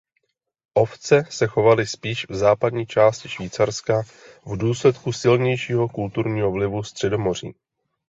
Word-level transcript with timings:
Ovce 0.75 1.23
se 1.29 1.47
chovaly 1.47 1.87
spíš 1.87 2.29
v 2.29 2.35
západní 2.35 2.85
části 2.87 3.29
Švýcarska 3.29 4.03
v 4.45 4.57
důsledku 4.57 5.13
silnějšího 5.13 5.89
kulturního 5.89 6.51
vlivu 6.51 6.83
Středomoří. 6.83 7.53